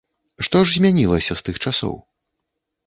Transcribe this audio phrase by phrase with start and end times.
[0.47, 1.95] Што ж змянілася з тых часоў?